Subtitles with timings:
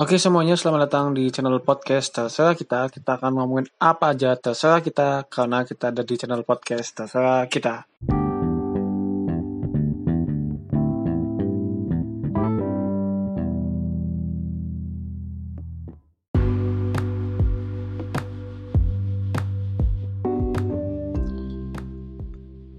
[0.00, 2.88] Oke semuanya, selamat datang di channel podcast Terserah kita.
[2.88, 7.84] Kita akan ngomongin apa aja terserah kita karena kita ada di channel podcast Terserah kita.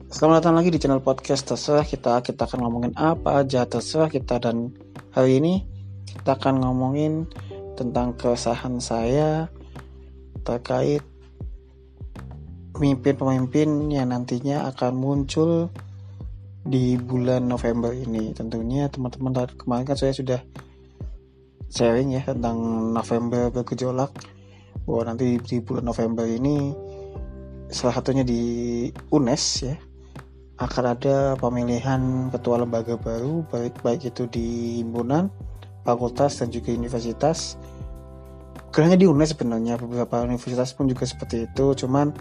[0.09, 2.17] Selamat datang lagi di channel podcast Terserah kita.
[2.25, 4.73] Kita akan ngomongin apa aja terserah kita dan
[5.13, 5.70] hari ini
[6.17, 7.29] kita akan ngomongin
[7.79, 9.47] tentang keresahan saya
[10.43, 11.01] terkait
[12.75, 15.69] pemimpin-pemimpin yang nantinya akan muncul
[16.65, 18.33] di bulan November ini.
[18.33, 20.41] Tentunya teman-teman kemarin kan saya sudah
[21.71, 22.57] sharing ya tentang
[22.91, 24.11] November bergejolak
[24.83, 26.73] bahwa nanti di bulan November ini
[27.71, 28.41] salah satunya di
[29.13, 29.75] UNES ya
[30.59, 35.31] akan ada pemilihan ketua lembaga baru baik baik itu di himpunan,
[35.81, 37.57] fakultas dan juga universitas.
[38.71, 42.15] Bukan di UNES sebenarnya beberapa universitas pun juga seperti itu, cuman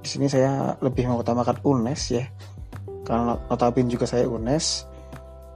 [0.00, 2.24] di sini saya lebih mengutamakan UNES ya.
[3.04, 4.88] Karena notabene juga saya UNES.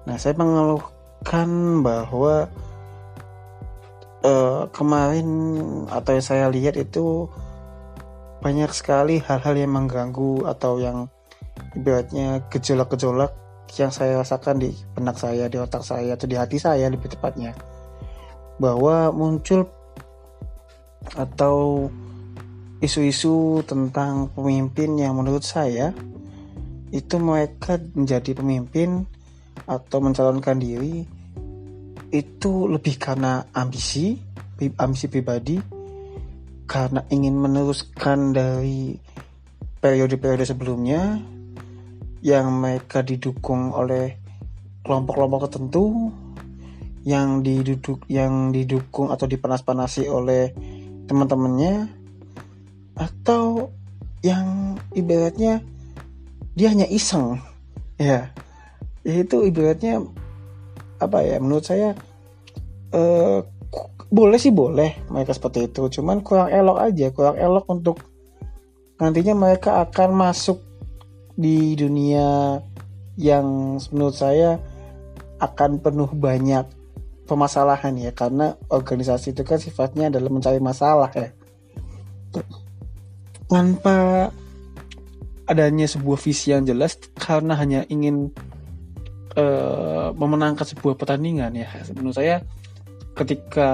[0.04, 1.48] Nah, saya mengeluhkan
[1.80, 2.50] bahwa
[4.26, 5.28] uh, kemarin
[5.88, 7.30] atau yang saya lihat itu
[8.42, 11.06] banyak sekali hal-hal yang mengganggu atau yang
[11.78, 13.30] ibaratnya gejolak-gejolak
[13.78, 17.56] yang saya rasakan di benak saya, di otak saya, atau di hati saya lebih tepatnya.
[18.60, 19.64] Bahwa muncul
[21.16, 21.88] atau
[22.82, 25.94] isu-isu tentang pemimpin yang menurut saya
[26.92, 29.08] itu mereka menjadi pemimpin
[29.64, 31.06] atau mencalonkan diri
[32.12, 34.20] itu lebih karena ambisi,
[34.76, 35.56] ambisi pribadi,
[36.68, 38.92] karena ingin meneruskan dari
[39.80, 41.16] periode-periode sebelumnya
[42.22, 44.16] yang mereka didukung oleh
[44.86, 46.14] kelompok-kelompok tertentu
[47.02, 50.54] yang diduduk yang didukung atau dipanas-panasi oleh
[51.10, 51.90] teman-temannya
[52.94, 53.74] atau
[54.22, 55.66] yang ibaratnya
[56.54, 57.42] dia hanya iseng.
[57.98, 58.30] Ya
[59.02, 60.06] itu ibaratnya
[61.02, 61.98] apa ya menurut saya
[62.94, 63.42] eh,
[64.14, 65.90] boleh sih boleh mereka seperti itu.
[65.98, 67.98] Cuman kurang elok aja kurang elok untuk
[69.02, 70.62] nantinya mereka akan masuk
[71.36, 72.60] di dunia
[73.16, 74.56] yang menurut saya
[75.42, 76.64] akan penuh banyak
[77.26, 81.30] permasalahan ya karena organisasi itu kan sifatnya adalah mencari masalah ya.
[83.48, 84.28] Tanpa
[85.44, 88.32] adanya sebuah visi yang jelas karena hanya ingin
[89.36, 91.68] uh, memenangkan sebuah pertandingan ya.
[91.92, 92.40] Menurut saya
[93.12, 93.70] ketika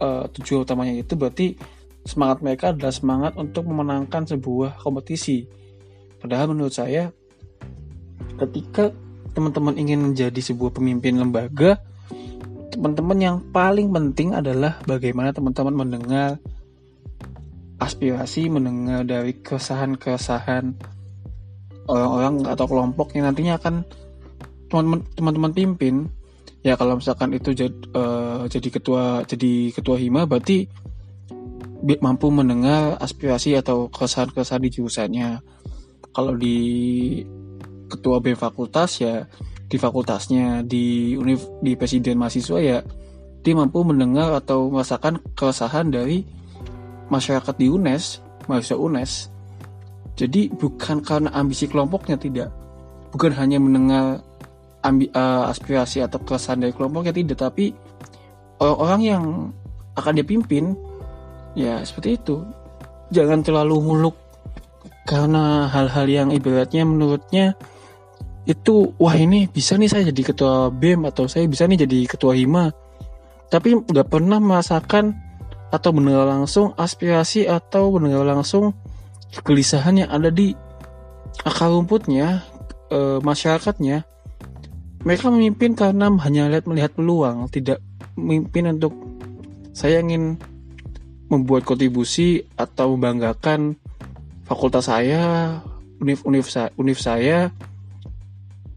[0.00, 1.56] uh, tujuan utamanya itu berarti
[2.04, 5.48] semangat mereka adalah semangat untuk memenangkan sebuah kompetisi
[6.26, 7.14] Padahal menurut saya
[8.34, 8.90] ketika
[9.30, 11.78] teman-teman ingin menjadi sebuah pemimpin lembaga,
[12.74, 16.42] teman-teman yang paling penting adalah bagaimana teman-teman mendengar
[17.78, 20.74] aspirasi, mendengar dari keresahan-keresahan
[21.86, 23.86] orang-orang atau kelompok yang nantinya akan
[25.14, 26.10] teman-teman pimpin.
[26.66, 30.66] Ya kalau misalkan itu jad, uh, jadi ketua jadi ketua hima berarti
[32.02, 35.54] mampu mendengar aspirasi atau keresahan-keresahan di jurusannya
[36.14, 37.22] kalau di
[37.86, 39.24] ketua B fakultas ya
[39.66, 42.78] di fakultasnya di univ di presiden mahasiswa ya
[43.46, 46.26] dia mampu mendengar atau merasakan keresahan dari
[47.06, 48.04] masyarakat di UNES
[48.50, 49.12] mahasiswa UNES.
[50.18, 52.50] Jadi bukan karena ambisi kelompoknya tidak.
[53.14, 54.24] Bukan hanya mendengar
[54.82, 57.38] ambi, uh, aspirasi atau keresahan dari kelompoknya tidak.
[57.38, 57.70] Tapi
[58.58, 59.24] orang-orang yang
[59.94, 60.74] akan dia pimpin
[61.54, 62.42] ya seperti itu.
[63.14, 64.16] Jangan terlalu muluk
[65.06, 67.54] karena hal-hal yang ibaratnya menurutnya
[68.46, 72.34] itu wah ini bisa nih saya jadi ketua BEM atau saya bisa nih jadi ketua
[72.34, 72.74] HIMA.
[73.46, 75.14] Tapi nggak pernah merasakan
[75.70, 78.74] atau mendengar langsung aspirasi atau mendengar langsung
[79.34, 80.54] kegelisahan yang ada di
[81.42, 82.46] akar rumputnya
[82.90, 84.06] e, masyarakatnya.
[85.06, 87.78] Mereka memimpin karena hanya lihat melihat peluang tidak
[88.18, 88.94] memimpin untuk
[89.74, 90.38] saya ingin
[91.30, 93.78] membuat kontribusi atau membanggakan
[94.46, 95.58] fakultas saya,
[95.98, 97.50] univ univ saya, univ saya,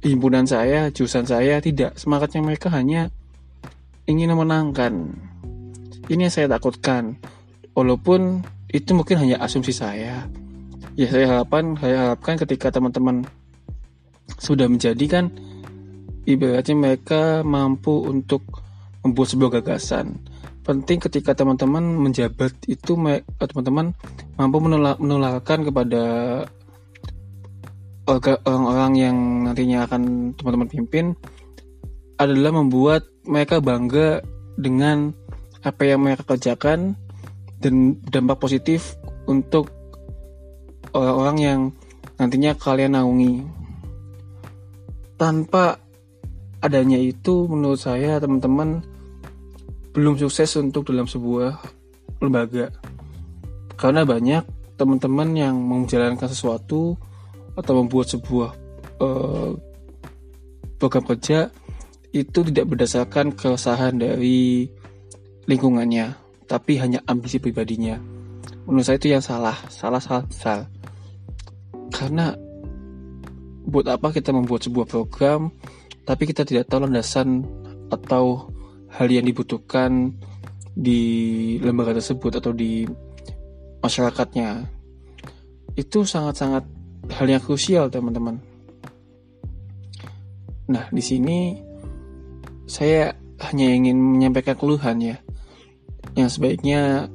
[0.02, 1.96] himpunan saya, jurusan saya tidak.
[1.96, 3.14] Semangatnya mereka hanya
[4.10, 5.14] ingin memenangkan.
[6.10, 7.22] Ini yang saya takutkan.
[7.78, 8.42] Walaupun
[8.74, 10.26] itu mungkin hanya asumsi saya.
[10.98, 13.24] Ya saya harapkan, saya harapkan ketika teman-teman
[14.42, 15.32] sudah menjadikan
[16.28, 18.44] ibaratnya mereka mampu untuk
[19.06, 20.20] membuat sebuah gagasan
[20.64, 23.96] penting ketika teman-teman menjabat itu eh, teman-teman
[24.36, 24.58] mampu
[25.00, 26.04] menularkan kepada
[28.46, 31.06] orang-orang yang nantinya akan teman-teman pimpin
[32.18, 34.26] adalah membuat mereka bangga
[34.60, 35.14] dengan
[35.64, 36.98] apa yang mereka kerjakan
[37.60, 38.96] dan dampak positif
[39.28, 39.72] untuk
[40.96, 41.60] orang-orang yang
[42.18, 43.44] nantinya kalian naungi.
[45.20, 45.80] Tanpa
[46.64, 48.84] adanya itu menurut saya teman-teman
[50.00, 51.60] belum sukses untuk dalam sebuah
[52.24, 52.72] lembaga.
[53.76, 54.44] Karena banyak
[54.80, 56.96] teman-teman yang menjalankan sesuatu
[57.60, 58.50] atau membuat sebuah
[59.04, 59.52] uh,
[60.80, 61.52] program kerja
[62.16, 64.72] itu tidak berdasarkan keresahan dari
[65.52, 66.16] lingkungannya,
[66.48, 68.00] tapi hanya ambisi pribadinya.
[68.64, 70.70] Menurut saya itu yang salah, salah salah salah.
[71.92, 72.32] Karena
[73.68, 75.52] buat apa kita membuat sebuah program,
[76.08, 77.44] tapi kita tidak tahu landasan
[77.92, 78.48] atau
[78.96, 80.14] hal yang dibutuhkan
[80.74, 81.02] di
[81.60, 82.88] lembaga tersebut atau di
[83.84, 84.66] masyarakatnya.
[85.76, 86.64] Itu sangat-sangat
[87.14, 88.40] hal yang krusial, teman-teman.
[90.70, 91.58] Nah, di sini
[92.70, 93.14] saya
[93.50, 95.18] hanya ingin menyampaikan keluhan ya.
[96.14, 97.10] Yang sebaiknya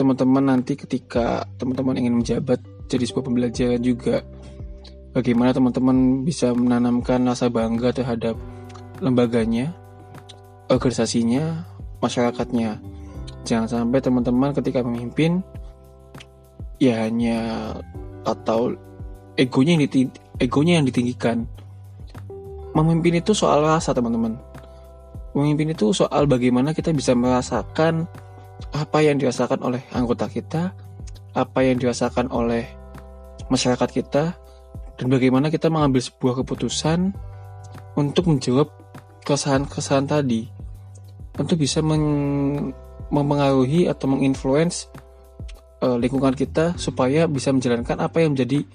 [0.00, 4.24] teman-teman nanti ketika teman-teman ingin menjabat jadi sebuah pembelajaran juga
[5.12, 8.34] bagaimana teman-teman bisa menanamkan rasa bangga terhadap
[9.04, 9.76] lembaganya,
[10.70, 11.66] organisasinya,
[11.98, 12.78] masyarakatnya.
[13.42, 15.42] Jangan sampai teman-teman ketika memimpin
[16.78, 17.74] ya hanya
[18.22, 18.72] atau
[19.34, 21.44] egonya yang ditinggi, egonya yang ditinggikan.
[22.70, 24.38] Memimpin itu soal rasa teman-teman.
[25.34, 28.06] Memimpin itu soal bagaimana kita bisa merasakan
[28.70, 30.70] apa yang dirasakan oleh anggota kita
[31.34, 32.66] apa yang dirasakan oleh
[33.48, 34.34] masyarakat kita
[34.98, 37.14] dan bagaimana kita mengambil sebuah keputusan
[37.94, 38.68] untuk menjawab
[39.24, 40.59] kesan-kesan tadi
[41.40, 41.80] untuk bisa
[43.08, 44.92] mempengaruhi atau menginfluence
[45.80, 48.68] uh, lingkungan kita supaya bisa menjalankan apa yang menjadi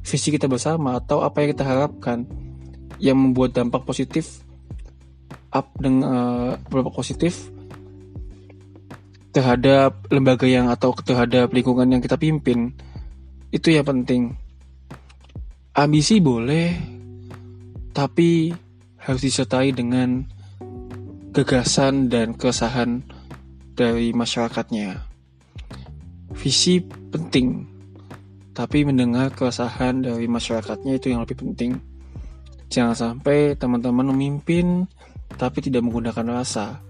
[0.00, 2.24] visi kita bersama atau apa yang kita harapkan
[2.96, 4.40] yang membuat dampak positif
[5.52, 7.52] up dengan uh, dampak positif
[9.36, 12.72] terhadap lembaga yang atau terhadap lingkungan yang kita pimpin.
[13.52, 14.32] Itu yang penting.
[15.76, 16.72] Ambisi boleh
[17.92, 18.48] tapi
[18.96, 20.24] harus disertai dengan
[21.36, 23.04] gagasan dan keresahan
[23.76, 25.04] dari masyarakatnya
[26.32, 26.80] visi
[27.12, 27.68] penting
[28.56, 31.76] tapi mendengar keresahan dari masyarakatnya itu yang lebih penting
[32.66, 34.90] Jangan sampai teman-teman memimpin
[35.38, 36.82] tapi tidak menggunakan rasa.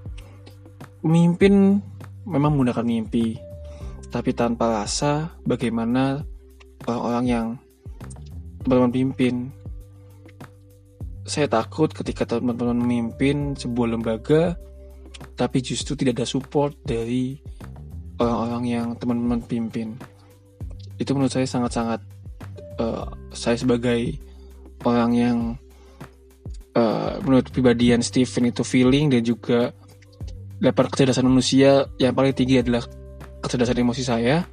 [1.04, 1.78] Memimpin
[2.26, 3.36] memang menggunakan mimpi,
[4.08, 6.24] tapi tanpa rasa bagaimana
[6.88, 7.46] orang-orang yang
[8.64, 9.34] teman-teman pimpin.
[11.26, 14.54] Saya takut ketika teman-teman memimpin sebuah lembaga
[15.34, 17.40] tapi justru tidak ada support dari
[18.20, 19.96] orang-orang yang teman-teman pimpin.
[20.96, 22.00] Itu menurut saya sangat-sangat
[22.80, 24.16] uh, saya sebagai
[24.84, 25.38] orang yang
[26.76, 29.72] uh, menurut pribadian Stephen itu feeling dan juga
[30.60, 32.84] level kecerdasan manusia yang paling tinggi adalah
[33.44, 34.44] kecerdasan emosi saya.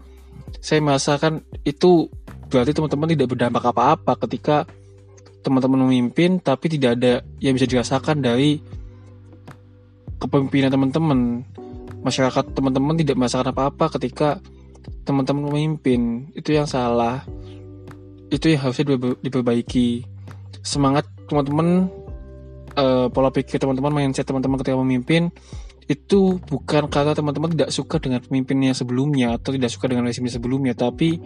[0.59, 2.07] Saya merasakan itu
[2.51, 4.67] berarti teman-teman tidak berdampak apa-apa ketika
[5.43, 8.63] teman-teman memimpin tapi tidak ada yang bisa dirasakan dari
[10.23, 11.19] kepemimpinan teman-teman.
[12.03, 14.39] Masyarakat teman-teman tidak merasakan apa-apa ketika
[15.03, 16.31] teman-teman memimpin.
[16.31, 17.27] Itu yang salah.
[18.31, 20.07] Itu yang harusnya diperbaiki.
[20.63, 21.91] Semangat teman-teman
[22.79, 25.29] uh, pola pikir teman-teman, mindset teman-teman ketika memimpin
[25.91, 30.73] itu bukan karena teman-teman tidak suka dengan pemimpinnya sebelumnya atau tidak suka dengan rezimnya sebelumnya,
[30.73, 31.19] tapi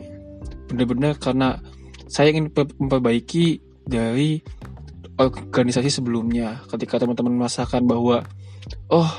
[0.68, 1.62] benar-benar karena
[2.10, 4.44] saya ingin memperbaiki dari
[5.18, 6.62] organisasi sebelumnya.
[6.70, 8.22] Ketika teman-teman merasakan bahwa
[8.92, 9.10] oh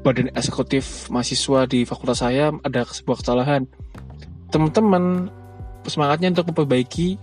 [0.00, 3.68] badan eksekutif mahasiswa di fakultas saya ada sebuah kesalahan,
[4.50, 5.28] teman-teman
[5.86, 7.16] semangatnya untuk memperbaiki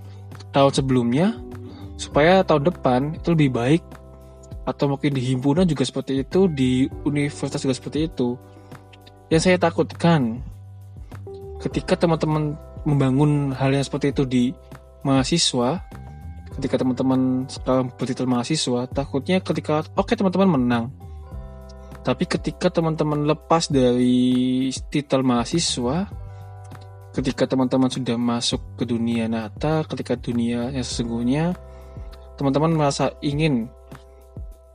[0.53, 1.27] tahun sebelumnya
[1.97, 3.83] supaya tahun depan itu lebih baik
[4.67, 8.35] atau mungkin di himpunan juga seperti itu di universitas juga seperti itu
[9.31, 10.43] yang saya takutkan
[11.63, 14.43] ketika teman-teman membangun hal yang seperti itu di
[15.07, 15.86] mahasiswa
[16.57, 20.85] ketika teman-teman sekarang bertitel mahasiswa takutnya ketika oke okay, teman-teman menang.
[22.01, 26.07] Tapi ketika teman-teman lepas dari titel mahasiswa
[27.17, 31.57] ketika teman-teman sudah masuk ke dunia nyata ketika dunia yang sesungguhnya
[32.37, 33.65] teman-teman merasa ingin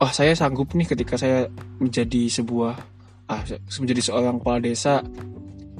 [0.03, 1.47] oh saya sanggup nih ketika saya
[1.79, 2.75] menjadi sebuah
[3.31, 3.41] ah
[3.79, 4.99] menjadi seorang kepala desa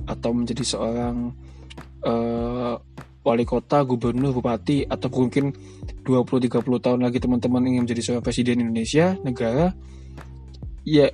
[0.08, 1.36] atau menjadi seorang
[2.08, 2.80] uh,
[3.24, 5.56] wali kota, gubernur, bupati atau mungkin
[6.04, 9.72] 20 30 tahun lagi teman-teman ingin menjadi seorang presiden Indonesia, negara
[10.84, 11.08] ya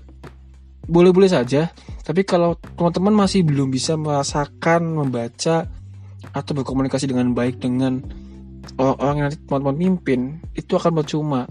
[0.89, 1.69] boleh-boleh saja.
[2.01, 5.69] Tapi kalau teman-teman masih belum bisa merasakan, membaca
[6.33, 8.01] atau berkomunikasi dengan baik dengan
[8.77, 10.21] orang-orang yang nanti teman-teman pimpin
[10.53, 11.47] itu akan percuma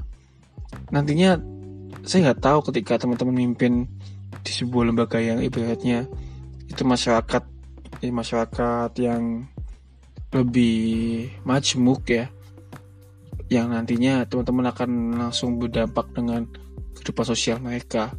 [0.92, 1.40] nantinya
[2.04, 3.88] saya nggak tahu ketika teman-teman mimpin
[4.44, 6.06] di sebuah lembaga yang ibaratnya
[6.68, 7.42] itu masyarakat
[8.04, 9.48] ya masyarakat yang
[10.32, 12.26] lebih majmuk ya.
[13.48, 16.44] Yang nantinya teman-teman akan langsung berdampak dengan
[16.96, 18.12] kehidupan sosial mereka.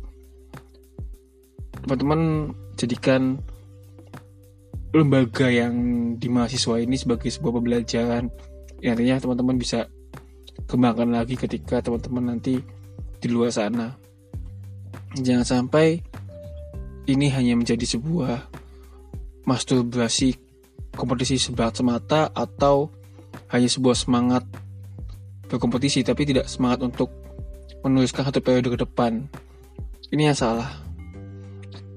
[1.85, 3.37] Teman-teman jadikan
[4.89, 5.73] lembaga yang
[6.17, 8.25] di mahasiswa ini sebagai sebuah pembelajaran.
[8.81, 9.85] Yang nantinya teman-teman bisa
[10.65, 12.57] kembangkan lagi ketika teman-teman nanti
[13.21, 13.93] di luar sana.
[15.13, 16.01] Jangan sampai
[17.05, 18.49] ini hanya menjadi sebuah
[19.45, 20.48] masturbasi
[20.99, 22.91] kompetisi sebat semata atau
[23.55, 24.43] hanya sebuah semangat
[25.47, 27.09] berkompetisi tapi tidak semangat untuk
[27.81, 29.23] menuliskan satu periode ke depan.
[30.11, 30.67] Ini yang salah.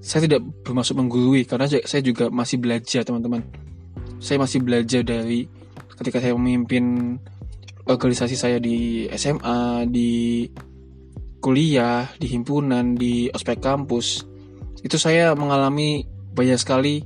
[0.03, 3.43] Saya tidak bermaksud menggurui karena saya juga masih belajar teman-teman.
[4.23, 5.47] Saya masih belajar dari
[5.99, 7.19] ketika saya memimpin
[7.87, 10.47] organisasi saya di SMA di
[11.43, 14.27] kuliah di himpunan di ospek kampus.
[14.83, 17.03] Itu saya mengalami banyak sekali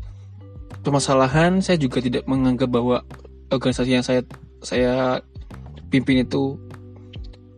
[0.87, 3.03] permasalahan saya juga tidak menganggap bahwa
[3.51, 4.23] organisasi yang saya
[4.63, 5.23] saya
[5.91, 6.59] pimpin itu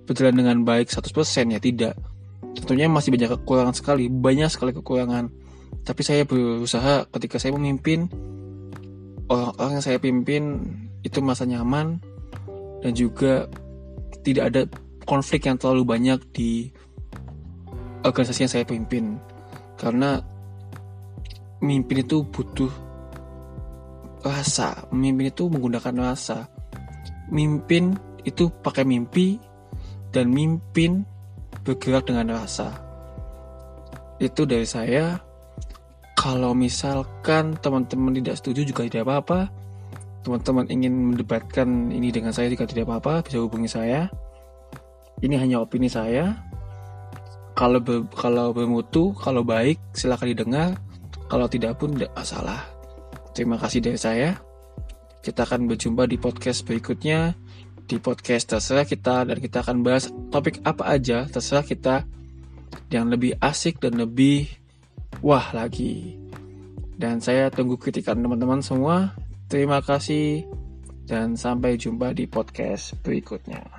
[0.09, 1.95] berjalan dengan baik 100% ya tidak.
[2.57, 5.29] Tentunya masih banyak kekurangan sekali banyak sekali kekurangan.
[5.85, 8.09] Tapi saya berusaha ketika saya memimpin
[9.29, 10.65] orang-orang yang saya pimpin
[11.05, 12.01] itu masa nyaman
[12.81, 13.47] dan juga
[14.25, 14.63] tidak ada
[15.05, 16.73] konflik yang terlalu banyak di
[18.05, 19.21] organisasi yang saya pimpin.
[19.77, 20.21] Karena
[21.61, 22.88] memimpin itu butuh
[24.25, 26.49] rasa memimpin itu menggunakan rasa
[27.29, 29.37] mimpin itu pakai mimpi
[30.13, 31.05] dan mimpin
[31.65, 32.73] bergerak dengan rasa.
[34.19, 35.21] Itu dari saya.
[36.19, 39.41] Kalau misalkan teman-teman tidak setuju juga tidak apa-apa.
[40.27, 44.11] Teman-teman ingin mendebatkan ini dengan saya juga tidak apa-apa, bisa hubungi saya.
[45.23, 46.35] Ini hanya opini saya.
[47.55, 50.69] Kalau ber, kalau bermutu, kalau baik silahkan didengar.
[51.29, 52.78] Kalau tidak pun tidak masalah.
[53.39, 54.35] Terima kasih dari saya.
[55.23, 57.39] Kita akan berjumpa di podcast berikutnya
[57.87, 62.03] di podcast terserah kita dan kita akan bahas topik apa aja terserah kita
[62.91, 64.51] yang lebih asik dan lebih
[65.23, 66.19] wah lagi.
[66.99, 69.15] Dan saya tunggu kritikan teman-teman semua.
[69.47, 70.43] Terima kasih
[71.07, 73.78] dan sampai jumpa di podcast berikutnya.